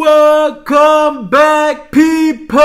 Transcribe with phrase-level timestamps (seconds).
[0.00, 2.58] Welcome back, people,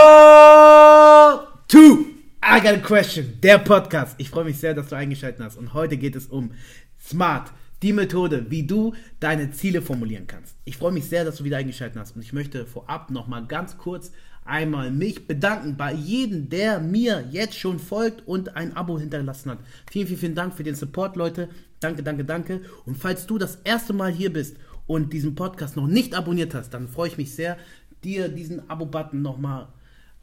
[1.68, 2.06] to
[2.42, 4.16] I Got a Question, der Podcast.
[4.20, 5.58] Ich freue mich sehr, dass du eingeschaltet hast.
[5.58, 6.52] Und heute geht es um
[6.98, 7.52] Smart,
[7.82, 10.56] die Methode, wie du deine Ziele formulieren kannst.
[10.64, 12.16] Ich freue mich sehr, dass du wieder eingeschaltet hast.
[12.16, 14.14] Und ich möchte vorab nochmal ganz kurz
[14.46, 19.60] einmal mich bedanken bei jedem, der mir jetzt schon folgt und ein Abo hinterlassen hat.
[19.92, 21.50] Vielen, vielen, vielen Dank für den Support, Leute.
[21.82, 22.62] Danke, danke, danke.
[22.86, 24.56] Und falls du das erste Mal hier bist
[24.88, 27.58] und diesen Podcast noch nicht abonniert hast, dann freue ich mich sehr,
[28.04, 29.68] dir diesen Abo-Button nochmal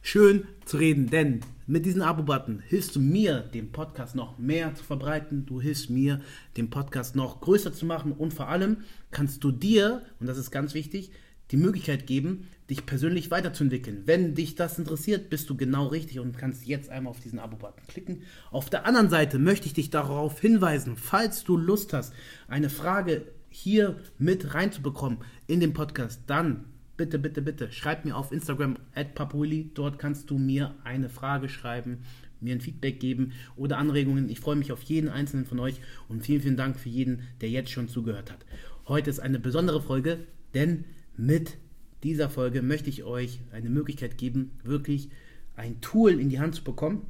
[0.03, 4.85] schön zu reden, denn mit diesem Abo-Button hilfst du mir, den Podcast noch mehr zu
[4.85, 6.21] verbreiten, du hilfst mir,
[6.57, 8.79] den Podcast noch größer zu machen und vor allem
[9.11, 11.13] kannst du dir, und das ist ganz wichtig,
[11.51, 14.03] die Möglichkeit geben, dich persönlich weiterzuentwickeln.
[14.07, 17.87] Wenn dich das interessiert, bist du genau richtig und kannst jetzt einmal auf diesen Abo-Button
[17.87, 18.23] klicken.
[18.51, 22.15] Auf der anderen Seite möchte ich dich darauf hinweisen, falls du Lust hast,
[22.49, 26.65] eine Frage hier mit reinzubekommen in den Podcast, dann
[26.97, 29.71] bitte, bitte, bitte schreib mir auf Instagram at papuili.
[29.75, 31.99] Dort kannst du mir eine Frage schreiben,
[32.41, 34.29] mir ein Feedback geben oder Anregungen.
[34.29, 37.51] Ich freue mich auf jeden einzelnen von euch und vielen, vielen Dank für jeden, der
[37.51, 38.45] jetzt schon zugehört hat.
[38.89, 40.85] Heute ist eine besondere Folge, denn
[41.17, 41.59] mit
[42.03, 45.11] dieser Folge möchte ich euch eine Möglichkeit geben, wirklich
[45.57, 47.07] ein Tool in die Hand zu bekommen,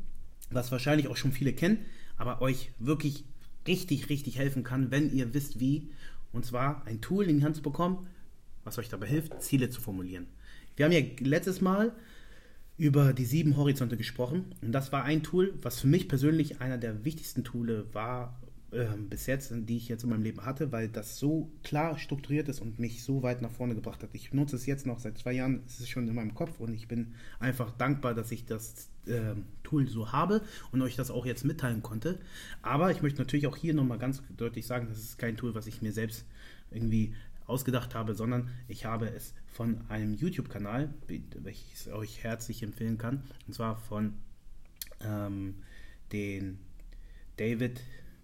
[0.51, 1.79] was wahrscheinlich auch schon viele kennen,
[2.17, 3.25] aber euch wirklich
[3.67, 5.91] richtig, richtig helfen kann, wenn ihr wisst wie.
[6.33, 8.07] Und zwar ein Tool in die Hand zu bekommen,
[8.65, 10.27] was euch dabei hilft, Ziele zu formulieren.
[10.77, 11.93] Wir haben ja letztes Mal
[12.79, 16.79] über die sieben Horizonte gesprochen und das war ein Tool, was für mich persönlich einer
[16.79, 18.41] der wichtigsten Tools war
[18.73, 22.49] äh, bis jetzt, die ich jetzt in meinem Leben hatte, weil das so klar strukturiert
[22.49, 24.11] ist und mich so weit nach vorne gebracht hat.
[24.15, 26.73] Ich nutze es jetzt noch seit zwei Jahren, es ist schon in meinem Kopf und
[26.73, 31.27] ich bin einfach dankbar, dass ich das äh, Tool so habe und euch das auch
[31.27, 32.19] jetzt mitteilen konnte.
[32.63, 35.67] Aber ich möchte natürlich auch hier nochmal ganz deutlich sagen, das ist kein Tool, was
[35.67, 36.25] ich mir selbst
[36.71, 37.15] irgendwie
[37.47, 43.23] ausgedacht habe, sondern ich habe es von einem YouTube-Kanal, welches ich euch herzlich empfehlen kann,
[43.47, 44.15] und zwar von
[45.05, 45.57] ähm,
[46.13, 46.59] den
[47.37, 47.83] David,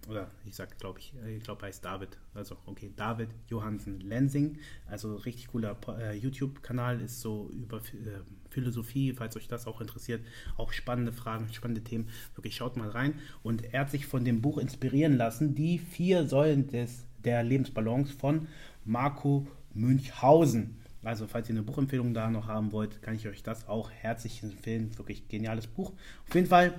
[0.08, 5.16] oder ich sag, glaube ich, ich glaube, heißt David, also okay, David Johansen Lensing, also
[5.16, 8.20] richtig cooler äh, YouTube-Kanal, ist so über äh,
[8.50, 10.24] Philosophie, falls euch das auch interessiert,
[10.56, 13.14] auch spannende Fragen, spannende Themen, wirklich schaut mal rein.
[13.42, 18.12] Und er hat sich von dem Buch inspirieren lassen, die vier Säulen des, der Lebensbalance
[18.12, 18.48] von
[18.84, 20.76] Marco Münchhausen.
[21.04, 24.42] Also, falls ihr eine Buchempfehlung da noch haben wollt, kann ich euch das auch herzlich
[24.42, 24.96] empfehlen.
[24.98, 25.92] Wirklich geniales Buch.
[26.26, 26.74] Auf jeden Fall,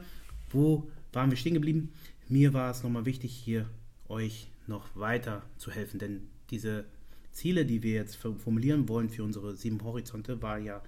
[0.49, 1.93] wo waren wir stehen geblieben?
[2.31, 3.67] Mir war es nochmal wichtig, hier
[4.07, 6.85] euch noch weiter zu helfen, denn diese
[7.31, 10.83] Ziele, die wir jetzt formulieren wollen für unsere sieben Horizonte, war ja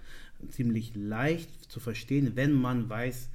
[0.50, 3.30] ziemlich leicht zu verstehen, wenn man weiß,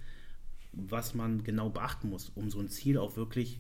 [0.72, 3.58] was man genau beachten muss, um so ein Ziel auch wirklich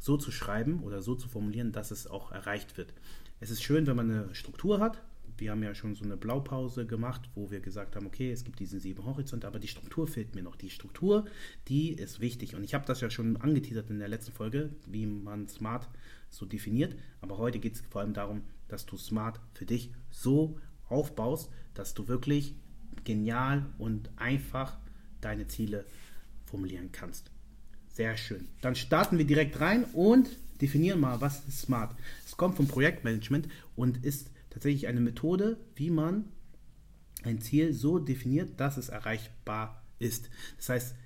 [0.00, 2.94] so zu schreiben oder so zu formulieren, dass es auch erreicht wird.
[3.38, 5.02] Es ist schön, wenn man eine Struktur hat.
[5.38, 8.58] Wir haben ja schon so eine Blaupause gemacht, wo wir gesagt haben, okay, es gibt
[8.58, 10.56] diesen sieben Horizonte, aber die Struktur fehlt mir noch.
[10.56, 11.26] Die Struktur,
[11.68, 12.54] die ist wichtig.
[12.54, 15.88] Und ich habe das ja schon angeteasert in der letzten Folge, wie man Smart
[16.30, 16.96] so definiert.
[17.20, 20.58] Aber heute geht es vor allem darum, dass du Smart für dich so
[20.88, 22.54] aufbaust, dass du wirklich
[23.04, 24.78] genial und einfach
[25.20, 25.84] deine Ziele
[26.44, 27.30] formulieren kannst.
[27.88, 28.48] Sehr schön.
[28.60, 30.28] Dann starten wir direkt rein und
[30.60, 31.94] definieren mal, was ist Smart.
[32.24, 36.24] Es kommt vom Projektmanagement und ist tatsächlich eine Methode, wie man
[37.24, 40.30] ein Ziel so definiert, dass es erreichbar ist.
[40.56, 40.96] Das heißt,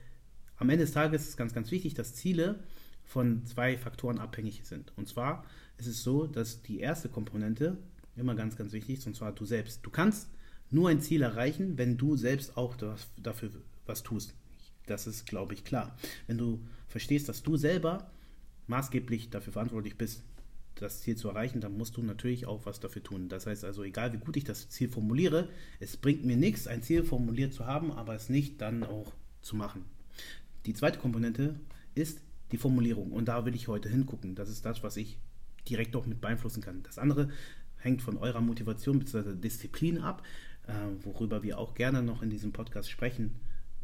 [0.55, 2.62] am Ende des Tages ist ganz, ganz wichtig, dass Ziele
[3.03, 4.97] von zwei Faktoren abhängig sind.
[4.97, 5.44] Und zwar
[5.78, 7.77] ist es so, dass die erste Komponente
[8.15, 9.84] immer ganz, ganz wichtig ist, und zwar du selbst.
[9.84, 10.31] Du kannst
[10.71, 13.50] nur ein Ziel erreichen, wenn du selbst auch dafür
[13.84, 14.33] was tust.
[14.87, 15.97] Das ist, glaube ich, klar.
[16.28, 18.12] Wenn du verstehst, dass du selber
[18.69, 20.22] maßgeblich dafür verantwortlich bist,
[20.75, 23.29] das Ziel zu erreichen, dann musst du natürlich auch was dafür tun.
[23.29, 25.49] Das heißt also, egal wie gut ich das Ziel formuliere,
[25.79, 29.57] es bringt mir nichts, ein Ziel formuliert zu haben, aber es nicht dann auch zu
[29.57, 29.85] machen.
[30.67, 31.59] Die zweite Komponente
[31.95, 32.21] ist
[32.53, 34.35] die Formulierung und da will ich heute hingucken.
[34.35, 35.19] Das ist das, was ich
[35.69, 36.83] direkt auch mit beeinflussen kann.
[36.83, 37.31] Das andere
[37.77, 39.35] hängt von eurer Motivation bzw.
[39.35, 40.23] Disziplin ab,
[40.67, 40.73] äh,
[41.05, 43.37] worüber wir auch gerne noch in diesem Podcast sprechen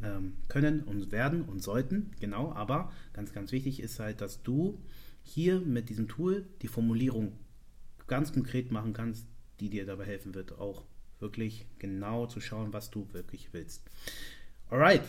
[0.03, 4.79] ähm, können und werden und sollten, genau, aber ganz, ganz wichtig ist halt, dass du
[5.27, 7.33] hier mit diesem Tool die Formulierung
[8.07, 9.27] ganz konkret machen kannst,
[9.61, 10.85] die dir dabei helfen wird, auch
[11.19, 13.83] wirklich genau zu schauen, was du wirklich willst.
[14.71, 15.03] Alright,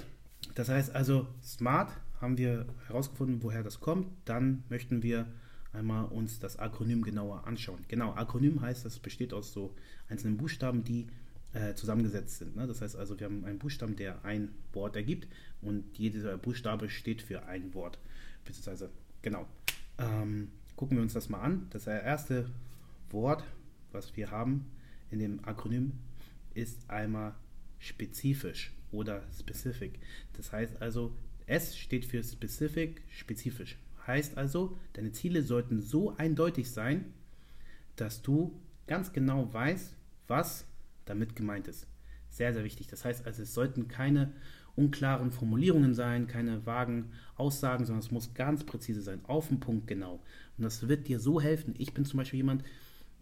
[0.56, 4.08] das heißt also, Smart haben wir herausgefunden, woher das kommt.
[4.26, 5.28] Dann möchten wir
[5.74, 7.80] einmal uns das Akronym genauer anschauen.
[7.88, 9.76] Genau, Akronym heißt, das besteht aus so
[10.10, 11.08] einzelnen Buchstaben, die
[11.54, 12.56] äh, zusammengesetzt sind.
[12.56, 12.66] Ne?
[12.66, 15.28] Das heißt also, wir haben einen Buchstaben, der ein Wort ergibt
[15.62, 18.00] und jeder Buchstabe steht für ein Wort.
[18.46, 18.90] Beziehungsweise,
[19.22, 19.48] genau.
[19.98, 21.68] Ähm, gucken wir uns das mal an.
[21.72, 22.50] Das erste
[23.10, 23.44] Wort,
[23.92, 24.66] was wir haben,
[25.12, 25.94] in dem Akronym
[26.54, 27.36] ist einmal
[27.80, 30.00] spezifisch oder specific.
[30.34, 31.16] Das heißt also,
[31.46, 33.78] S steht für specific, spezifisch.
[34.06, 37.14] Heißt also, deine Ziele sollten so eindeutig sein,
[37.96, 39.96] dass du ganz genau weißt,
[40.28, 40.66] was
[41.06, 41.88] damit gemeint ist.
[42.38, 42.86] Sehr, sehr wichtig.
[42.86, 44.32] Das heißt also, es sollten keine
[44.76, 49.88] unklaren Formulierungen sein, keine vagen Aussagen, sondern es muss ganz präzise sein, auf den Punkt
[49.88, 50.22] genau.
[50.56, 51.74] Und das wird dir so helfen.
[51.80, 52.64] Ich bin zum Beispiel jemand,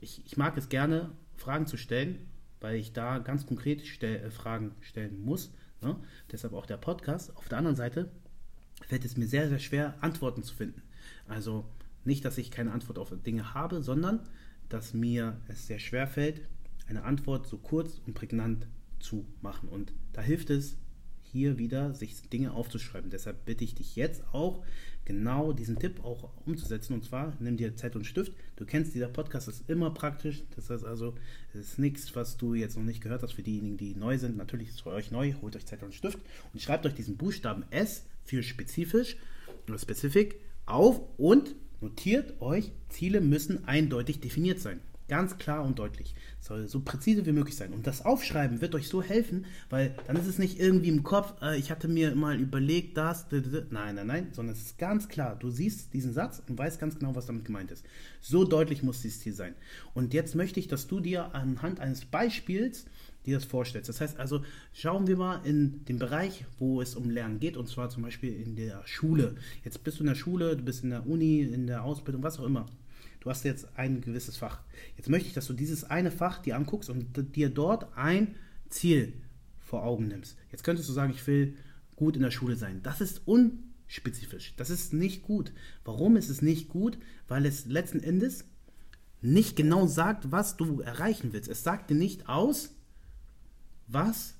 [0.01, 2.27] ich, ich mag es gerne, Fragen zu stellen,
[2.59, 5.53] weil ich da ganz konkret stell, äh, Fragen stellen muss.
[5.81, 5.95] Ne?
[6.29, 7.38] Deshalb auch der Podcast.
[7.38, 8.12] Auf der anderen Seite
[8.85, 10.81] fällt es mir sehr, sehr schwer, Antworten zu finden.
[11.25, 11.63] Also
[12.03, 14.19] nicht, dass ich keine Antwort auf Dinge habe, sondern
[14.67, 16.41] dass mir es sehr schwer fällt,
[16.89, 18.67] eine Antwort so kurz und prägnant
[19.06, 19.69] zu machen.
[19.69, 20.78] Und da hilft es,
[21.22, 23.10] hier wieder sich Dinge aufzuschreiben.
[23.10, 24.63] Deshalb bitte ich dich jetzt auch,
[25.04, 26.94] genau diesen Tipp auch umzusetzen.
[26.94, 28.34] Und zwar, nimm dir Zeit und Stift.
[28.56, 30.44] Du kennst, dieser Podcast ist immer praktisch.
[30.56, 31.13] Das heißt also,
[31.54, 34.38] es ist nichts, was du jetzt noch nicht gehört hast für diejenigen, die neu sind.
[34.38, 35.34] Natürlich ist es für euch neu.
[35.42, 36.19] Holt euch Zeit und Stift
[36.54, 39.18] und schreibt euch diesen Buchstaben S für spezifisch
[39.68, 44.80] oder specific auf und notiert euch, Ziele müssen eindeutig definiert sein.
[45.07, 46.16] Ganz klar und deutlich.
[46.40, 47.74] Soll so präzise wie möglich sein.
[47.74, 51.34] Und das Aufschreiben wird euch so helfen, weil dann ist es nicht irgendwie im Kopf,
[51.44, 53.28] äh, ich hatte mir mal überlegt, das,
[53.69, 55.36] nein, nein, nein, sondern es ist ganz klar.
[55.36, 57.86] Du siehst diesen Satz und weißt ganz genau, was damit gemeint ist.
[58.19, 59.54] So deutlich muss dieses Ziel sein.
[59.94, 62.86] Und jetzt möchte ich, dass du dir anhand eines Beispiels
[63.28, 63.90] dir das vorstellst.
[63.90, 64.44] Das heißt also,
[64.74, 68.34] schauen wir mal in den Bereich, wo es um Lernen geht, und zwar zum Beispiel
[68.42, 69.36] in der Schule.
[69.63, 72.40] Jetzt bist du in der Schule, du bist in der Uni, in der Ausbildung, was
[72.40, 72.66] auch immer.
[73.25, 74.60] Du hast jetzt ein gewisses Fach.
[74.98, 78.36] Jetzt möchte ich, dass du dieses eine Fach dir anguckst und dir dort ein
[78.69, 79.13] Ziel
[79.60, 80.38] vor Augen nimmst.
[80.51, 81.56] Jetzt könntest du sagen, ich will
[81.95, 82.81] gut in der Schule sein.
[82.83, 84.54] Das ist unspezifisch.
[84.57, 85.54] Das ist nicht gut.
[85.83, 87.00] Warum ist es nicht gut?
[87.27, 88.45] Weil es letzten Endes
[89.24, 91.50] nicht genau sagt, was du erreichen willst.
[91.50, 92.75] Es sagt dir nicht aus,
[93.88, 94.36] was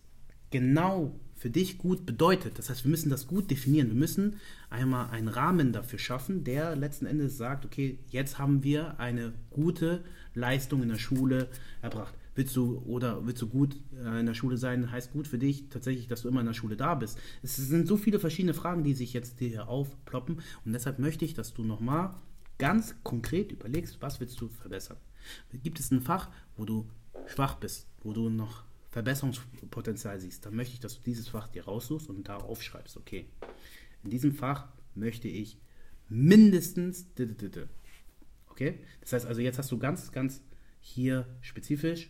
[0.52, 2.58] genau für dich gut bedeutet.
[2.58, 3.90] Das heißt, wir müssen das gut definieren.
[3.90, 4.38] Wir müssen
[4.72, 10.04] einmal einen Rahmen dafür schaffen, der letzten Endes sagt, okay, jetzt haben wir eine gute
[10.34, 11.48] Leistung in der Schule
[11.84, 12.16] erbracht.
[12.34, 15.70] Willst du oder willst du gut äh, in der Schule sein, heißt gut für dich
[15.70, 17.20] tatsächlich, dass du immer in der Schule da bist.
[17.44, 21.36] Es sind so viele verschiedene Fragen, die sich jetzt hier aufploppen und deshalb möchte ich,
[21.36, 22.16] dass du nochmal
[22.58, 24.98] ganz konkret überlegst, was willst du verbessern.
[25.54, 26.28] Gibt es ein Fach,
[26.58, 26.88] wo du
[27.28, 28.65] schwach bist, wo du noch
[28.96, 33.26] Verbesserungspotenzial siehst, dann möchte ich, dass du dieses Fach dir raussuchst und da aufschreibst, okay,
[34.06, 35.58] in diesem Fach möchte ich
[36.08, 37.06] mindestens,
[38.48, 40.40] okay, das heißt also, jetzt hast du ganz, ganz
[40.80, 42.10] hier spezifisch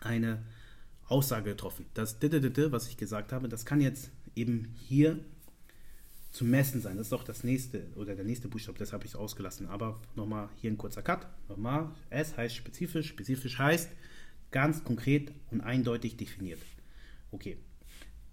[0.00, 0.44] eine
[1.08, 1.86] Aussage getroffen.
[1.94, 5.18] Das, was ich gesagt habe, das kann jetzt eben hier
[6.30, 6.98] zu messen sein.
[6.98, 9.66] Das ist doch das nächste oder der nächste Buchstabe, das habe ich ausgelassen.
[9.66, 11.26] Aber nochmal hier ein kurzer Cut.
[11.48, 13.08] Nochmal, S heißt spezifisch.
[13.08, 13.90] Spezifisch heißt,
[14.50, 16.60] Ganz konkret und eindeutig definiert.
[17.30, 17.58] Okay.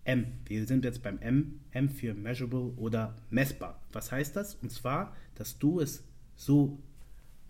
[0.03, 0.25] M.
[0.45, 1.59] Wir sind jetzt beim M.
[1.71, 3.83] M für measurable oder messbar.
[3.91, 4.55] Was heißt das?
[4.55, 6.03] Und zwar, dass du es
[6.35, 6.79] so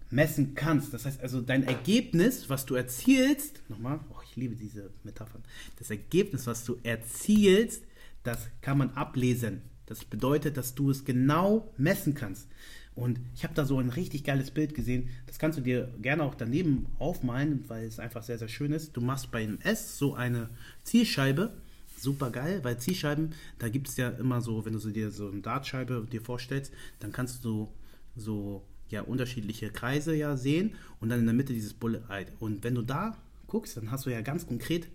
[0.09, 0.93] messen kannst.
[0.93, 5.43] Das heißt also, dein Ergebnis, was du erzielst, nochmal, oh, ich liebe diese Metaphern,
[5.77, 7.83] das Ergebnis, was du erzielst,
[8.23, 9.61] das kann man ablesen.
[9.85, 12.49] Das bedeutet, dass du es genau messen kannst.
[12.97, 15.09] Und ich habe da so ein richtig geiles Bild gesehen.
[15.27, 18.97] Das kannst du dir gerne auch daneben aufmalen, weil es einfach sehr, sehr schön ist.
[18.97, 20.49] Du machst bei einem S so eine
[20.83, 21.53] Zielscheibe.
[21.95, 25.29] Super geil, weil Zielscheiben, da gibt es ja immer so, wenn du so dir so
[25.29, 27.69] eine Dartscheibe dir vorstellst, dann kannst du
[28.15, 32.25] so ja unterschiedliche Kreise ja sehen und dann in der Mitte dieses Bullet Eye.
[32.39, 34.87] Und wenn du da guckst, dann hast du ja ganz konkret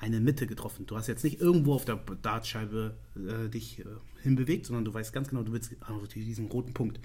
[0.00, 0.86] eine Mitte getroffen.
[0.86, 3.84] Du hast jetzt nicht irgendwo auf der Dartscheibe äh, dich äh,
[4.22, 7.00] hinbewegt, sondern du weißt ganz genau, du willst auf diesen roten Punkt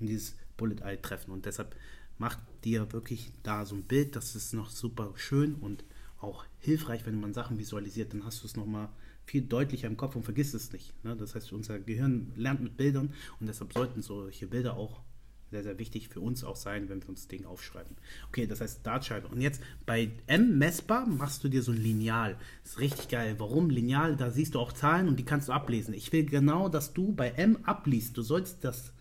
[0.00, 1.30] in dieses Bullet Eye treffen.
[1.30, 1.74] Und deshalb
[2.18, 5.84] macht dir wirklich da so ein Bild, das ist noch super schön und
[6.20, 8.88] auch hilfreich, wenn man Sachen visualisiert, dann hast du es nochmal
[9.24, 10.92] viel deutlicher im Kopf und vergisst es nicht.
[11.04, 11.16] Ne?
[11.16, 15.00] Das heißt, unser Gehirn lernt mit Bildern und deshalb sollten solche Bilder auch
[15.50, 17.96] sehr, sehr wichtig für uns auch sein, wenn wir uns Dinge aufschreiben.
[18.28, 19.28] Okay, das heißt Dartscheibe.
[19.28, 22.36] Und jetzt bei M messbar machst du dir so ein Lineal.
[22.62, 23.36] Das ist richtig geil.
[23.38, 24.16] Warum Lineal?
[24.16, 25.94] Da siehst du auch Zahlen und die kannst du ablesen.
[25.94, 28.16] Ich will genau, dass du bei M abliest.
[28.16, 28.92] Du sollst das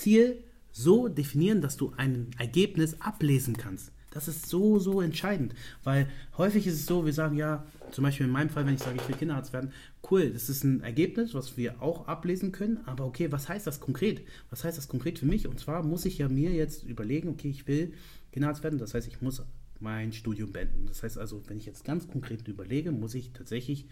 [0.00, 0.42] Ziel
[0.72, 3.92] so definieren, dass du ein Ergebnis ablesen kannst.
[4.10, 5.54] Das ist so, so entscheidend,
[5.84, 8.80] weil häufig ist es so, wir sagen ja, zum Beispiel in meinem Fall, wenn ich
[8.80, 9.72] sage, ich will Kinderarzt werden,
[10.10, 13.78] cool, das ist ein Ergebnis, was wir auch ablesen können, aber okay, was heißt das
[13.78, 14.22] konkret?
[14.48, 15.46] Was heißt das konkret für mich?
[15.46, 17.92] Und zwar muss ich ja mir jetzt überlegen, okay, ich will
[18.32, 19.42] Kinderarzt werden, das heißt, ich muss
[19.78, 20.86] mein Studium beenden.
[20.86, 23.86] Das heißt also, wenn ich jetzt ganz konkret überlege, muss ich tatsächlich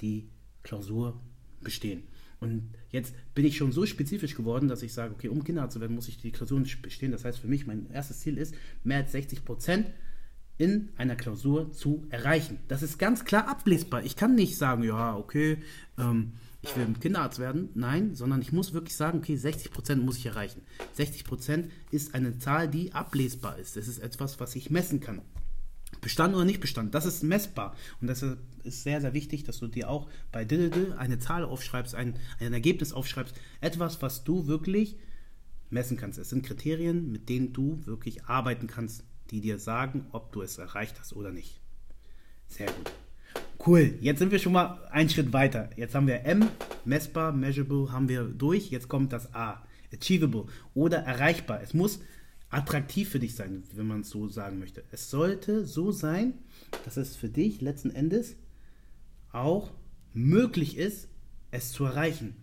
[0.00, 0.30] die
[0.62, 1.20] Klausur
[1.60, 2.04] bestehen.
[2.40, 5.80] Und jetzt bin ich schon so spezifisch geworden, dass ich sage, okay, um Kinderarzt zu
[5.80, 7.12] werden, muss ich die Klausuren bestehen.
[7.12, 8.54] Das heißt für mich, mein erstes Ziel ist,
[8.84, 9.86] mehr als 60 Prozent
[10.56, 12.58] in einer Klausur zu erreichen.
[12.68, 14.04] Das ist ganz klar ablesbar.
[14.04, 15.58] Ich kann nicht sagen, ja, okay,
[15.98, 17.70] ähm, ich will Kinderarzt werden.
[17.74, 20.62] Nein, sondern ich muss wirklich sagen, okay, 60% muss ich erreichen.
[20.96, 23.76] 60% ist eine Zahl, die ablesbar ist.
[23.76, 25.22] Das ist etwas, was ich messen kann.
[26.00, 27.76] Bestand oder nicht Bestand, das ist messbar.
[28.00, 31.94] Und das ist sehr, sehr wichtig, dass du dir auch bei Diddle eine Zahl aufschreibst,
[31.94, 33.34] ein, ein Ergebnis aufschreibst.
[33.60, 34.96] Etwas, was du wirklich
[35.70, 36.18] messen kannst.
[36.18, 40.58] Es sind Kriterien, mit denen du wirklich arbeiten kannst die dir sagen, ob du es
[40.58, 41.60] erreicht hast oder nicht.
[42.48, 42.92] Sehr gut.
[43.66, 45.70] Cool, jetzt sind wir schon mal einen Schritt weiter.
[45.76, 46.48] Jetzt haben wir M,
[46.84, 48.70] messbar, measurable, haben wir durch.
[48.70, 49.62] Jetzt kommt das A,
[49.92, 51.60] achievable oder erreichbar.
[51.62, 52.00] Es muss
[52.50, 54.84] attraktiv für dich sein, wenn man es so sagen möchte.
[54.90, 56.34] Es sollte so sein,
[56.84, 58.36] dass es für dich letzten Endes
[59.32, 59.72] auch
[60.14, 61.08] möglich ist,
[61.50, 62.36] es zu erreichen.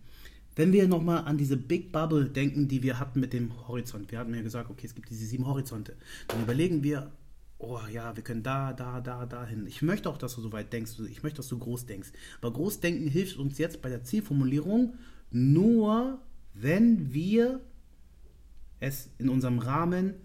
[0.56, 4.20] Wenn wir nochmal an diese Big Bubble denken, die wir hatten mit dem Horizont, wir
[4.20, 5.98] hatten ja gesagt, okay, es gibt diese sieben Horizonte,
[6.28, 7.12] dann überlegen wir,
[7.58, 9.66] oh ja, wir können da, da, da, da hin.
[9.68, 12.10] Ich möchte auch, dass du so weit denkst, ich möchte, dass du groß denkst.
[12.42, 14.94] Aber Großdenken hilft uns jetzt bei der Zielformulierung
[15.32, 16.22] nur,
[16.54, 17.60] wenn wir
[18.80, 20.16] es in unserem Rahmen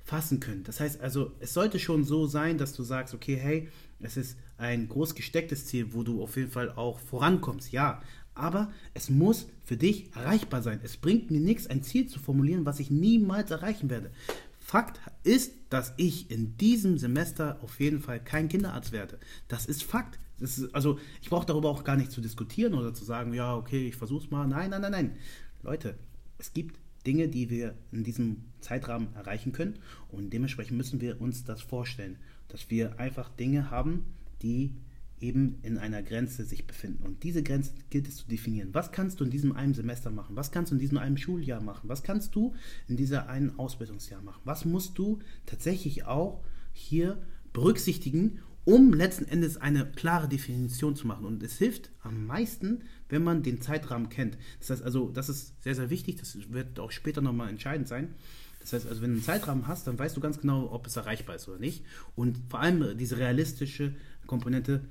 [0.00, 0.64] fassen können.
[0.64, 3.68] Das heißt also, es sollte schon so sein, dass du sagst, okay, hey,
[4.00, 8.00] es ist ein groß gestecktes Ziel, wo du auf jeden Fall auch vorankommst, ja
[8.40, 10.80] aber es muss für dich erreichbar sein.
[10.82, 14.10] Es bringt mir nichts, ein Ziel zu formulieren, was ich niemals erreichen werde.
[14.58, 19.18] Fakt ist, dass ich in diesem Semester auf jeden Fall kein Kinderarzt werde.
[19.48, 20.18] Das ist Fakt.
[20.38, 23.54] Das ist, also ich brauche darüber auch gar nicht zu diskutieren oder zu sagen, ja,
[23.54, 24.46] okay, ich versuche es mal.
[24.46, 25.16] Nein, nein, nein, nein.
[25.62, 25.98] Leute,
[26.38, 29.78] es gibt Dinge, die wir in diesem Zeitrahmen erreichen können
[30.08, 34.04] und dementsprechend müssen wir uns das vorstellen, dass wir einfach Dinge haben,
[34.42, 34.74] die
[35.20, 37.04] eben in einer Grenze sich befinden.
[37.04, 38.70] Und diese Grenze gilt es zu definieren.
[38.72, 40.36] Was kannst du in diesem einen Semester machen?
[40.36, 41.88] Was kannst du in diesem einen Schuljahr machen?
[41.88, 42.54] Was kannst du
[42.88, 44.40] in dieser einen Ausbildungsjahr machen?
[44.44, 46.42] Was musst du tatsächlich auch
[46.72, 47.20] hier
[47.52, 51.24] berücksichtigen, um letzten Endes eine klare Definition zu machen.
[51.24, 54.36] Und es hilft am meisten, wenn man den Zeitrahmen kennt.
[54.58, 58.14] Das heißt also, das ist sehr, sehr wichtig, das wird auch später nochmal entscheidend sein.
[58.60, 60.96] Das heißt also, wenn du einen Zeitrahmen hast, dann weißt du ganz genau, ob es
[60.96, 61.84] erreichbar ist oder nicht.
[62.14, 63.94] Und vor allem diese realistische
[64.26, 64.84] Komponente,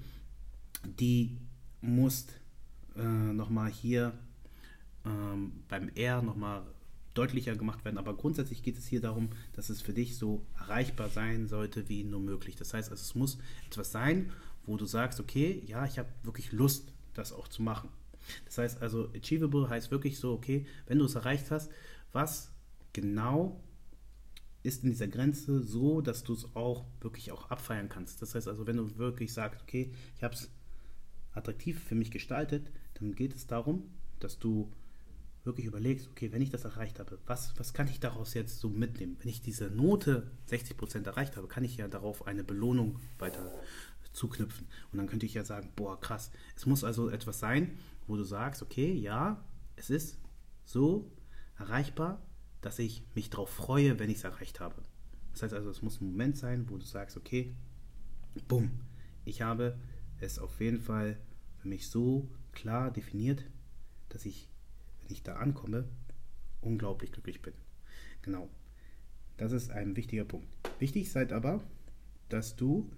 [1.00, 1.38] die
[1.82, 2.26] muss
[2.96, 4.14] äh, nochmal hier
[5.06, 6.64] ähm, beim R nochmal
[7.20, 7.98] deutlicher gemacht werden.
[7.98, 12.04] Aber grundsätzlich geht es hier darum, dass es für dich so erreichbar sein sollte wie
[12.04, 12.56] nur möglich.
[12.56, 14.32] Das heißt, also, es muss etwas sein,
[14.66, 17.90] wo du sagst, okay, ja, ich habe wirklich Lust, das auch zu machen.
[18.46, 21.72] Das heißt also, achievable heißt wirklich so, okay, wenn du es erreicht hast,
[22.14, 22.52] was
[22.94, 23.62] genau
[24.64, 28.22] ist in dieser Grenze so, dass du es auch wirklich auch abfeiern kannst.
[28.22, 30.50] Das heißt also, wenn du wirklich sagst, okay, ich habe es
[31.34, 34.72] attraktiv für mich gestaltet, dann geht es darum, dass du
[35.50, 38.70] wirklich überlegst, okay, wenn ich das erreicht habe, was, was kann ich daraus jetzt so
[38.70, 39.18] mitnehmen?
[39.20, 43.52] Wenn ich diese Note 60% erreicht habe, kann ich ja darauf eine Belohnung weiter
[44.14, 44.68] zuknüpfen.
[44.92, 46.32] Und dann könnte ich ja sagen, boah, krass.
[46.56, 47.78] Es muss also etwas sein,
[48.08, 49.44] wo du sagst, okay, ja,
[49.76, 50.18] es ist
[50.66, 51.12] so
[51.58, 52.22] erreichbar,
[52.62, 54.82] dass ich mich darauf freue, wenn ich es erreicht habe.
[55.34, 57.56] Das heißt also, es muss ein Moment sein, wo du sagst, okay,
[58.48, 58.72] bumm,
[59.26, 59.78] ich habe
[60.20, 61.18] es auf jeden Fall
[61.58, 63.44] für mich so klar definiert,
[64.10, 64.50] dass ich,
[65.10, 65.86] wenn ich da ankomme,
[66.62, 67.54] unglaublich glücklich bin.
[68.22, 68.48] Genau.
[69.38, 70.48] Das ist ein wichtiger Punkt.
[70.78, 71.64] Wichtig seid aber,
[72.28, 72.92] dass du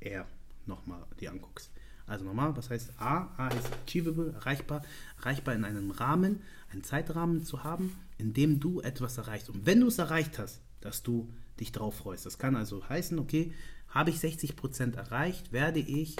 [0.00, 0.26] R
[0.66, 1.70] nochmal dir anguckst.
[2.06, 3.32] Also nochmal, was heißt A?
[3.38, 4.82] A ist achievable, erreichbar,
[5.18, 9.48] erreichbar in einem Rahmen, einen Zeitrahmen zu haben, in dem du etwas erreichst.
[9.48, 12.26] Und wenn du es erreicht hast, dass du dich drauf freust.
[12.26, 13.54] Das kann also heißen, okay,
[13.88, 16.16] habe ich 60% erreicht, werde ich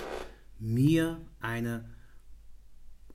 [0.58, 1.90] mir eine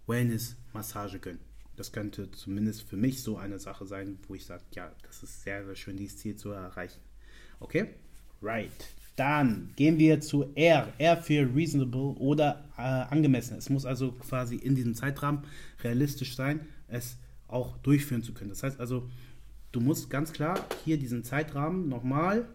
[0.06, 1.49] Wellness-Massage gönnen.
[1.80, 5.44] Das könnte zumindest für mich so eine Sache sein, wo ich sage, ja, das ist
[5.44, 7.00] sehr, sehr schön, dieses Ziel zu erreichen.
[7.62, 7.88] Okay?
[8.42, 8.70] Right.
[9.16, 10.92] Dann gehen wir zu R.
[10.98, 13.58] R für reasonable oder äh, angemessen.
[13.58, 15.46] Es muss also quasi in diesem Zeitrahmen
[15.82, 17.16] realistisch sein, es
[17.48, 18.50] auch durchführen zu können.
[18.50, 19.10] Das heißt also,
[19.72, 22.50] du musst ganz klar hier diesen Zeitrahmen nochmal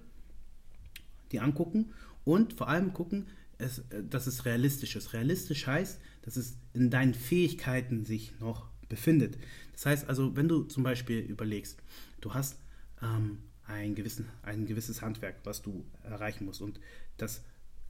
[1.32, 5.14] die angucken und vor allem gucken, es, äh, dass es realistisch ist.
[5.14, 9.36] Realistisch heißt, dass es in deinen Fähigkeiten sich noch befindet.
[9.72, 11.82] Das heißt also, wenn du zum Beispiel überlegst,
[12.20, 12.58] du hast
[13.02, 16.78] ähm, ein, gewissen, ein gewisses Handwerk, was du erreichen musst und
[17.16, 17.42] das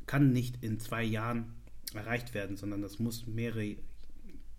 [0.06, 1.52] kann nicht in zwei Jahren
[1.92, 3.76] erreicht werden, sondern das muss mehrere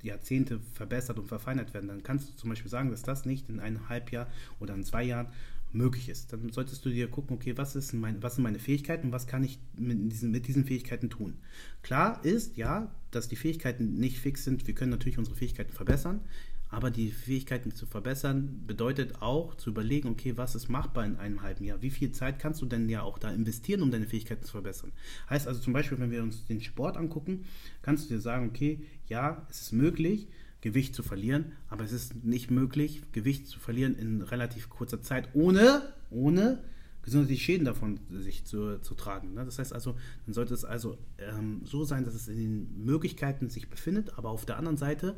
[0.04, 3.60] Jahrzehnte verbessert und verfeinert werden, dann kannst du zum Beispiel sagen, dass das nicht in
[3.60, 4.28] einem Halbjahr
[4.60, 5.28] oder in zwei Jahren
[5.72, 6.32] möglich ist.
[6.32, 9.28] Dann solltest du dir gucken, okay, was, ist mein, was sind meine Fähigkeiten und was
[9.28, 11.38] kann ich mit diesen, mit diesen Fähigkeiten tun.
[11.82, 14.68] Klar ist, ja, dass die Fähigkeiten nicht fix sind.
[14.68, 16.22] Wir können natürlich unsere Fähigkeiten verbessern,
[16.70, 21.42] Aber die Fähigkeiten zu verbessern bedeutet auch zu überlegen, okay, was ist machbar in einem
[21.42, 21.82] halben Jahr?
[21.82, 24.92] Wie viel Zeit kannst du denn ja auch da investieren, um deine Fähigkeiten zu verbessern?
[25.30, 27.46] Heißt also zum Beispiel, wenn wir uns den Sport angucken,
[27.82, 30.28] kannst du dir sagen, okay, ja, es ist möglich,
[30.62, 35.30] Gewicht zu verlieren, aber es ist nicht möglich, Gewicht zu verlieren in relativ kurzer Zeit,
[35.34, 36.64] ohne, ohne
[37.06, 39.34] gesundheitliche Schäden davon sich zu, zu tragen.
[39.34, 39.46] Ne?
[39.46, 39.96] Das heißt also,
[40.26, 44.30] dann sollte es also ähm, so sein, dass es in den Möglichkeiten sich befindet, aber
[44.30, 45.16] auf der anderen Seite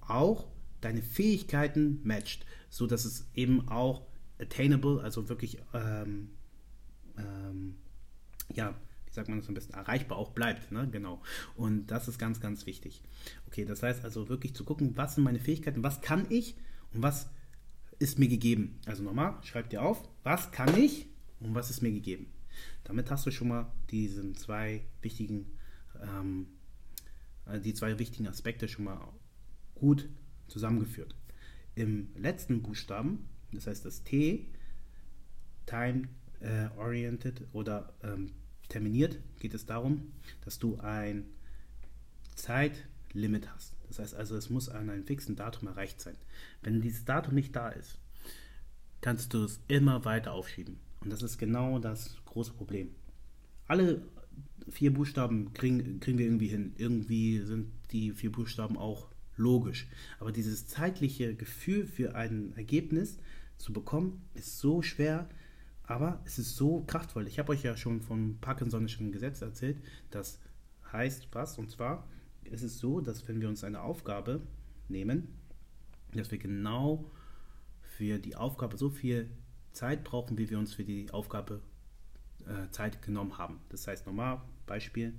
[0.00, 0.48] auch
[0.80, 4.06] deine Fähigkeiten matcht, so dass es eben auch
[4.38, 6.30] attainable, also wirklich ähm,
[7.18, 7.76] ähm,
[8.54, 8.74] ja,
[9.06, 10.70] wie sagt man das am besten, erreichbar auch bleibt.
[10.70, 10.88] Ne?
[10.90, 11.20] Genau.
[11.56, 13.02] Und das ist ganz, ganz wichtig.
[13.46, 16.56] Okay, das heißt also wirklich zu gucken, was sind meine Fähigkeiten, was kann ich
[16.92, 17.28] und was
[17.98, 18.80] ist mir gegeben.
[18.86, 21.08] Also nochmal, schreib dir auf, was kann ich
[21.40, 22.26] und was ist mir gegeben.
[22.84, 25.46] Damit hast du schon mal diesen zwei wichtigen,
[26.00, 26.46] ähm,
[27.46, 29.12] äh, die zwei wichtigen Aspekte schon mal
[29.74, 30.08] gut
[30.48, 31.14] zusammengeführt.
[31.74, 34.46] Im letzten Buchstaben, das heißt das T,
[35.66, 36.08] Time
[36.40, 36.68] äh,
[37.52, 38.32] oder ähm,
[38.68, 40.12] terminiert, geht es darum,
[40.44, 41.26] dass du ein
[42.34, 43.77] Zeitlimit hast.
[43.88, 46.16] Das heißt also, es muss an einem fixen Datum erreicht sein.
[46.62, 47.98] Wenn dieses Datum nicht da ist,
[49.00, 50.78] kannst du es immer weiter aufschieben.
[51.00, 52.90] Und das ist genau das große Problem.
[53.66, 54.02] Alle
[54.68, 56.74] vier Buchstaben kriegen, kriegen wir irgendwie hin.
[56.76, 59.86] Irgendwie sind die vier Buchstaben auch logisch.
[60.18, 63.18] Aber dieses zeitliche Gefühl für ein Ergebnis
[63.56, 65.28] zu bekommen, ist so schwer,
[65.84, 67.26] aber es ist so kraftvoll.
[67.26, 69.78] Ich habe euch ja schon vom Parkinsonischen Gesetz erzählt.
[70.10, 70.40] Das
[70.92, 71.58] heißt was?
[71.58, 72.06] Und zwar
[72.50, 74.40] ist es so, dass wenn wir uns eine Aufgabe
[74.88, 75.28] nehmen,
[76.14, 77.10] dass wir genau
[77.82, 79.28] für die Aufgabe so viel
[79.72, 81.60] Zeit brauchen, wie wir uns für die Aufgabe
[82.46, 83.60] äh, Zeit genommen haben.
[83.68, 85.14] Das heißt, normal, Beispiel,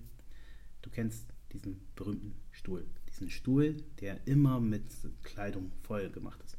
[0.82, 2.86] du kennst diesen berühmten Stuhl.
[3.10, 4.84] Diesen Stuhl, der immer mit
[5.24, 6.58] Kleidung voll gemacht ist.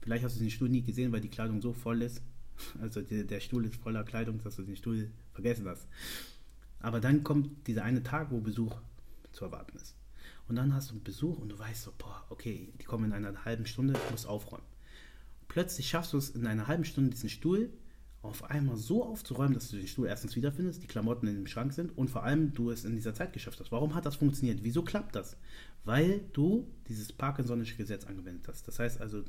[0.00, 2.22] Vielleicht hast du den Stuhl nie gesehen, weil die Kleidung so voll ist,
[2.80, 5.86] also der, der Stuhl ist voller Kleidung, dass du den Stuhl vergessen hast.
[6.80, 8.76] Aber dann kommt dieser eine Tag, wo Besuch
[9.32, 9.94] zu erwarten ist.
[10.52, 13.46] Und dann hast du Besuch und du weißt so, boah, okay, die kommen in einer
[13.46, 14.66] halben Stunde, ich muss aufräumen.
[15.48, 17.70] Plötzlich schaffst du es in einer halben Stunde, diesen Stuhl
[18.22, 21.72] auf einmal so aufzuräumen, dass du den Stuhl erstens wiederfindest, die Klamotten in dem Schrank
[21.72, 23.72] sind und vor allem du es in dieser Zeit geschafft hast.
[23.72, 24.60] Warum hat das funktioniert?
[24.62, 25.36] Wieso klappt das?
[25.84, 28.68] Weil du dieses Parkinsonische Gesetz angewendet hast.
[28.68, 29.24] Das heißt also,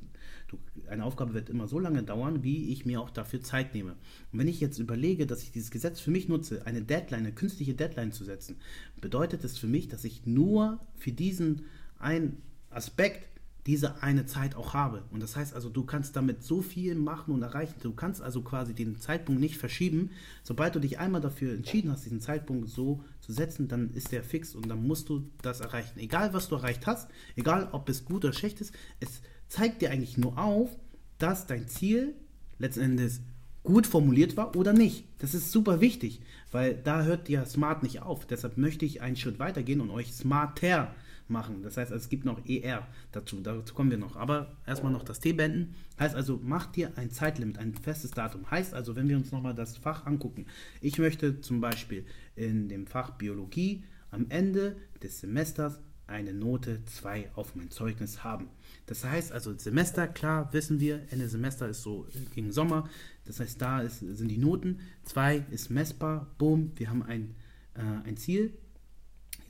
[0.48, 3.94] du, eine Aufgabe wird immer so lange dauern, wie ich mir auch dafür Zeit nehme.
[4.32, 7.34] Und wenn ich jetzt überlege, dass ich dieses Gesetz für mich nutze, eine Deadline, eine
[7.34, 8.58] künstliche Deadline zu setzen,
[9.02, 11.66] bedeutet es für mich, dass ich nur für diesen
[11.98, 13.33] einen Aspekt
[13.66, 15.04] diese eine Zeit auch habe.
[15.12, 17.76] Und das heißt also, du kannst damit so viel machen und erreichen.
[17.82, 20.10] Du kannst also quasi den Zeitpunkt nicht verschieben.
[20.44, 24.24] Sobald du dich einmal dafür entschieden hast, diesen Zeitpunkt so zu setzen, dann ist der
[24.24, 25.98] fix und dann musst du das erreichen.
[26.00, 29.92] Egal, was du erreicht hast, egal, ob es gut oder schlecht ist, es zeigt dir
[29.92, 30.70] eigentlich nur auf,
[31.18, 32.16] dass dein Ziel
[32.60, 33.22] letzten Endes
[33.64, 35.06] gut formuliert war oder nicht.
[35.20, 36.20] Das ist super wichtig,
[36.52, 38.26] weil da hört ja Smart nicht auf.
[38.26, 40.94] Deshalb möchte ich einen Schritt weitergehen und euch smarter
[41.34, 41.62] machen.
[41.64, 44.16] Das heißt, es gibt noch ER dazu, dazu kommen wir noch.
[44.16, 45.76] Aber erstmal noch das T beenden.
[46.00, 48.50] Heißt also, mach dir ein Zeitlimit, ein festes Datum.
[48.50, 50.46] Heißt also, wenn wir uns nochmal das Fach angucken,
[50.80, 52.06] ich möchte zum Beispiel
[52.38, 58.50] in dem Fach Biologie am Ende des Semesters eine Note 2 auf mein Zeugnis haben.
[58.86, 62.90] Das heißt also, Semester, klar, wissen wir, Ende Semester ist so gegen Sommer.
[63.26, 64.80] Das heißt, da ist, sind die Noten.
[65.06, 67.36] 2 ist messbar, boom, wir haben ein,
[67.74, 68.54] äh, ein Ziel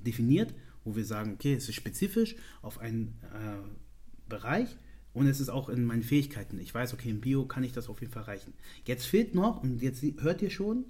[0.06, 4.76] definiert wo wir sagen, okay, es ist spezifisch auf einen äh, Bereich
[5.14, 6.60] und es ist auch in meinen Fähigkeiten.
[6.60, 8.54] Ich weiß, okay, im Bio kann ich das auf jeden Fall erreichen.
[8.86, 10.86] Jetzt fehlt noch, und jetzt hört ihr schon,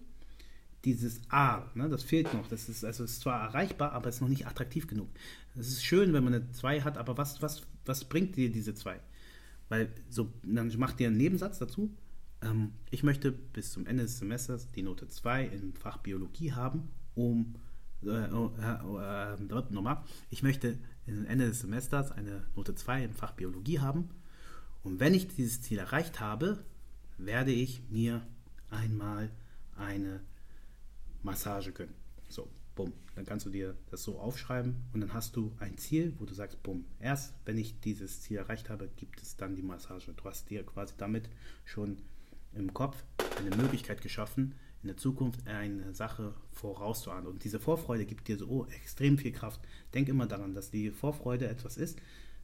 [0.85, 2.47] dieses A, ne, das fehlt noch.
[2.47, 5.07] Das ist, also ist zwar erreichbar, aber es ist noch nicht attraktiv genug.
[5.55, 8.73] Es ist schön, wenn man eine 2 hat, aber was, was, was bringt dir diese
[8.73, 8.99] 2?
[9.69, 11.89] Weil so, dann macht ihr einen Nebensatz dazu.
[12.41, 16.89] Ähm, ich möchte bis zum Ende des Semesters die Note 2 im Fach Biologie haben,
[17.15, 17.55] um
[18.03, 24.09] nochmal, ich möchte Ende des Semesters eine Note 2 im Fach Biologie haben.
[24.83, 26.63] Und wenn ich dieses Ziel erreicht habe,
[27.17, 28.25] werde ich mir
[28.69, 29.31] einmal
[29.75, 30.21] eine
[31.21, 31.93] Massage gönnen.
[32.29, 32.93] So, bumm.
[33.15, 36.33] Dann kannst du dir das so aufschreiben und dann hast du ein Ziel, wo du
[36.33, 40.13] sagst, bumm, erst wenn ich dieses Ziel erreicht habe, gibt es dann die Massage.
[40.13, 41.29] Du hast dir quasi damit
[41.63, 42.01] schon
[42.53, 43.03] im Kopf
[43.37, 47.25] eine Möglichkeit geschaffen, in der Zukunft eine Sache vorauszuahnen.
[47.27, 49.61] Und diese Vorfreude gibt dir so extrem viel Kraft.
[49.93, 51.99] Denk immer daran, dass die Vorfreude etwas ist,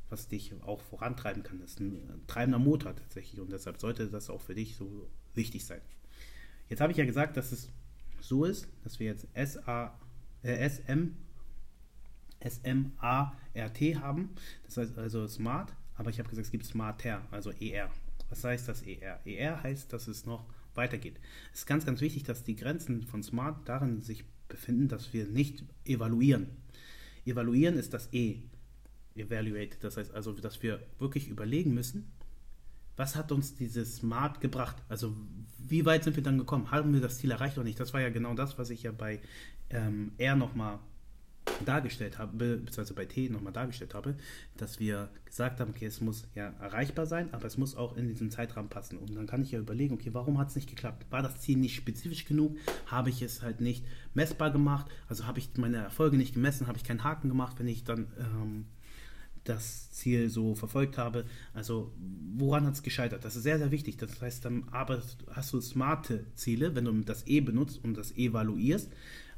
[0.09, 1.59] was dich auch vorantreiben kann.
[1.59, 5.65] Das ist ein treibender Motor tatsächlich und deshalb sollte das auch für dich so wichtig
[5.65, 5.81] sein.
[6.69, 7.69] Jetzt habe ich ja gesagt, dass es
[8.21, 9.99] so ist, dass wir jetzt SA,
[10.41, 11.15] äh, SM,
[12.47, 13.35] SMART
[14.01, 14.29] haben.
[14.63, 17.89] Das heißt also Smart, aber ich habe gesagt, es gibt Smarter, also ER.
[18.29, 19.19] Was heißt das ER?
[19.25, 20.45] ER heißt, dass es noch
[20.75, 21.19] weitergeht.
[21.53, 25.25] Es ist ganz, ganz wichtig, dass die Grenzen von Smart darin sich befinden, dass wir
[25.27, 26.47] nicht evaluieren.
[27.25, 28.41] Evaluieren ist das E.
[29.15, 29.77] Evaluate.
[29.79, 32.11] Das heißt also, dass wir wirklich überlegen müssen,
[32.95, 34.75] was hat uns dieses Smart gebracht?
[34.89, 35.15] Also
[35.57, 36.71] wie weit sind wir dann gekommen?
[36.71, 37.79] Haben wir das Ziel erreicht oder nicht?
[37.79, 39.21] Das war ja genau das, was ich ja bei
[39.69, 40.79] ähm, R nochmal
[41.65, 44.15] dargestellt habe, beziehungsweise bei T nochmal dargestellt habe,
[44.57, 48.07] dass wir gesagt haben, okay, es muss ja erreichbar sein, aber es muss auch in
[48.07, 48.97] diesen Zeitrahmen passen.
[48.97, 51.05] Und dann kann ich ja überlegen, okay, warum hat es nicht geklappt?
[51.09, 52.57] War das Ziel nicht spezifisch genug?
[52.85, 54.87] Habe ich es halt nicht messbar gemacht?
[55.07, 56.67] Also habe ich meine Erfolge nicht gemessen?
[56.67, 58.65] Habe ich keinen Haken gemacht, wenn ich dann ähm,
[59.43, 61.25] das Ziel so verfolgt habe?
[61.53, 61.91] Also
[62.37, 63.25] woran hat es gescheitert?
[63.25, 63.97] Das ist sehr, sehr wichtig.
[63.97, 68.91] Das heißt, dann hast du smarte Ziele, wenn du das E benutzt und das evaluierst.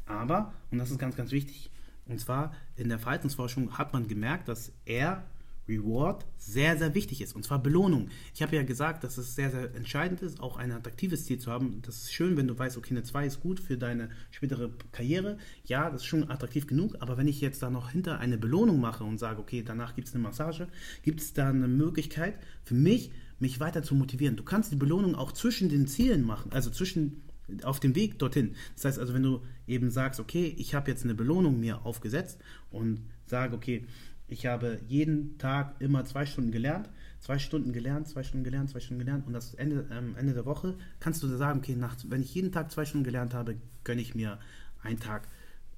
[0.06, 1.70] Aber, und das ist ganz, ganz wichtig,
[2.12, 5.26] und zwar in der Verhaltensforschung hat man gemerkt, dass er
[5.69, 7.36] Reward sehr, sehr wichtig ist.
[7.36, 8.10] Und zwar Belohnung.
[8.34, 11.52] Ich habe ja gesagt, dass es sehr, sehr entscheidend ist, auch ein attraktives Ziel zu
[11.52, 11.82] haben.
[11.84, 15.38] Das ist schön, wenn du weißt, okay, eine 2 ist gut für deine spätere Karriere.
[15.63, 16.95] Ja, das ist schon attraktiv genug.
[17.00, 20.08] Aber wenn ich jetzt da noch hinter eine Belohnung mache und sage, okay, danach gibt
[20.08, 20.67] es eine Massage,
[21.04, 24.36] gibt es da eine Möglichkeit für mich, mich weiter zu motivieren.
[24.36, 27.21] Du kannst die Belohnung auch zwischen den Zielen machen, also zwischen
[27.63, 28.55] auf dem Weg dorthin.
[28.75, 32.39] Das heißt also, wenn du eben sagst, okay, ich habe jetzt eine Belohnung mir aufgesetzt
[32.69, 33.85] und sage, okay,
[34.27, 38.79] ich habe jeden Tag immer zwei Stunden gelernt, zwei Stunden gelernt, zwei Stunden gelernt, zwei
[38.79, 42.21] Stunden gelernt und das Ende, ähm, Ende der Woche kannst du sagen, okay, nach, wenn
[42.21, 44.39] ich jeden Tag zwei Stunden gelernt habe, gönne ich mir
[44.81, 45.27] einen Tag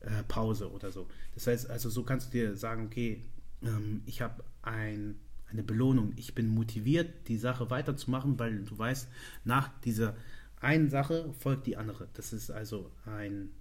[0.02, 1.08] äh, Pause oder so.
[1.34, 3.24] Das heißt also, so kannst du dir sagen, okay,
[3.64, 5.16] ähm, ich habe ein,
[5.50, 9.08] eine Belohnung, ich bin motiviert, die Sache weiterzumachen, weil du weißt,
[9.46, 10.16] nach dieser
[10.64, 12.08] eine Sache folgt die andere.
[12.14, 13.52] Das ist also ein,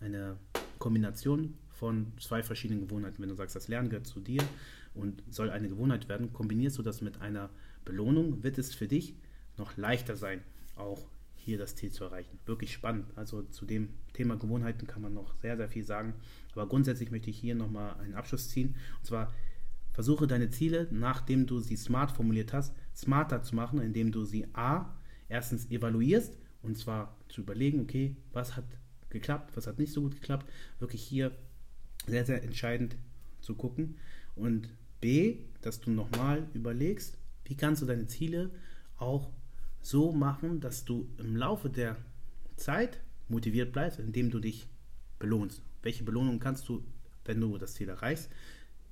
[0.00, 0.38] eine
[0.78, 3.20] Kombination von zwei verschiedenen Gewohnheiten.
[3.20, 4.42] Wenn du sagst, das Lernen gehört zu dir
[4.94, 7.50] und soll eine Gewohnheit werden, kombinierst du das mit einer
[7.84, 9.14] Belohnung, wird es für dich
[9.58, 10.42] noch leichter sein,
[10.76, 12.38] auch hier das Ziel zu erreichen.
[12.46, 13.06] Wirklich spannend.
[13.16, 16.14] Also zu dem Thema Gewohnheiten kann man noch sehr, sehr viel sagen.
[16.52, 18.76] Aber grundsätzlich möchte ich hier nochmal einen Abschluss ziehen.
[18.98, 19.34] Und zwar
[19.92, 24.46] versuche deine Ziele, nachdem du sie smart formuliert hast, smarter zu machen, indem du sie
[24.54, 24.94] A,
[25.28, 28.64] erstens evaluierst und zwar zu überlegen, okay, was hat
[29.10, 30.50] geklappt, was hat nicht so gut geklappt.
[30.78, 31.32] Wirklich hier
[32.06, 32.96] sehr, sehr entscheidend
[33.40, 33.96] zu gucken.
[34.34, 34.68] Und
[35.00, 38.50] B, dass du nochmal überlegst, wie kannst du deine Ziele
[38.96, 39.30] auch
[39.80, 41.96] so machen, dass du im Laufe der
[42.56, 44.66] Zeit motiviert bleibst, indem du dich
[45.18, 45.62] belohnst.
[45.82, 46.82] Welche Belohnung kannst du,
[47.24, 48.30] wenn du das Ziel erreichst,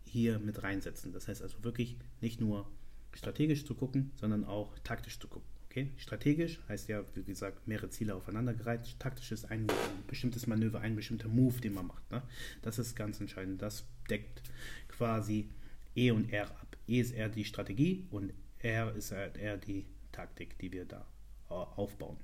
[0.05, 1.13] hier mit reinsetzen?
[1.13, 2.69] Das heißt also wirklich nicht nur
[3.13, 5.49] strategisch zu gucken, sondern auch taktisch zu gucken.
[5.73, 5.89] Okay?
[5.97, 8.95] Strategisch heißt ja, wie gesagt, mehrere Ziele aufeinander gereiht.
[8.99, 9.69] Taktisch ist ein,
[10.07, 12.11] bestimmtes Manöver, ein bestimmter Move, den man macht.
[12.11, 12.23] Ne?
[12.61, 13.63] Das ist ganz entscheidend.
[13.63, 14.43] Das deckt
[14.89, 15.49] quasi
[15.95, 16.77] E und R ab.
[16.87, 21.07] E ist eher die Strategie und R ist halt eher die Taktik, die wir da
[21.49, 22.19] aufbauen.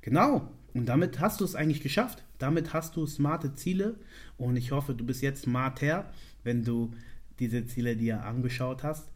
[0.00, 2.24] Genau, und damit hast du es eigentlich geschafft.
[2.38, 3.96] Damit hast du smarte Ziele
[4.38, 6.10] und ich hoffe, du bist jetzt smarter,
[6.44, 6.94] wenn du
[7.40, 9.12] diese Ziele dir angeschaut hast,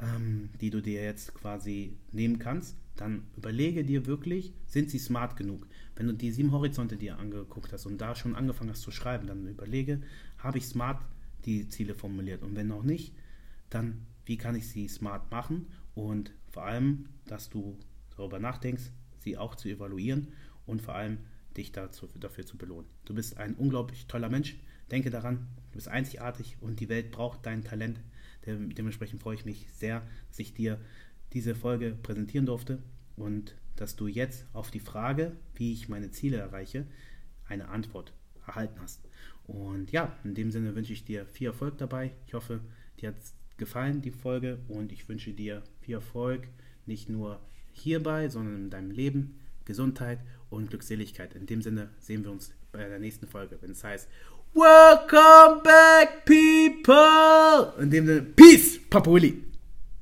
[0.00, 5.36] ähm, die du dir jetzt quasi nehmen kannst dann überlege dir wirklich, sind sie smart
[5.36, 5.66] genug?
[5.96, 9.26] Wenn du die sieben Horizonte dir angeguckt hast und da schon angefangen hast zu schreiben,
[9.26, 10.00] dann überlege,
[10.38, 11.02] habe ich smart
[11.44, 12.42] die Ziele formuliert?
[12.42, 13.14] Und wenn noch nicht,
[13.70, 15.66] dann wie kann ich sie smart machen?
[15.94, 17.78] Und vor allem, dass du
[18.16, 20.28] darüber nachdenkst, sie auch zu evaluieren
[20.66, 21.18] und vor allem
[21.56, 22.88] dich dazu, dafür zu belohnen.
[23.04, 24.56] Du bist ein unglaublich toller Mensch.
[24.90, 28.00] Denke daran, du bist einzigartig und die Welt braucht dein Talent.
[28.46, 30.78] Dementsprechend freue ich mich sehr, dass ich dir
[31.34, 32.78] diese Folge präsentieren durfte
[33.16, 36.86] und dass du jetzt auf die Frage, wie ich meine Ziele erreiche,
[37.48, 38.12] eine Antwort
[38.46, 39.00] erhalten hast.
[39.46, 42.12] Und ja, in dem Sinne wünsche ich dir viel Erfolg dabei.
[42.26, 42.60] Ich hoffe,
[43.00, 46.48] dir hat es gefallen, die Folge, und ich wünsche dir viel Erfolg,
[46.86, 47.40] nicht nur
[47.72, 50.20] hierbei, sondern in deinem Leben, Gesundheit
[50.50, 51.34] und Glückseligkeit.
[51.34, 54.08] In dem Sinne sehen wir uns bei der nächsten Folge, wenn es heißt
[54.54, 57.82] Welcome back, people!
[57.82, 59.53] In dem Sinne, Peace, Papa Willi!